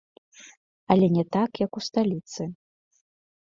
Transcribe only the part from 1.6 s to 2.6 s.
як у сталіцы.